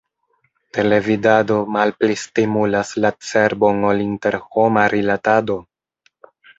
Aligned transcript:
Televidado 0.77 1.57
malpli 1.75 2.17
stimulas 2.23 2.95
la 3.05 3.13
cerbon 3.31 3.87
ol 3.93 4.05
interhoma 4.09 4.91
rilatado! 4.99 5.63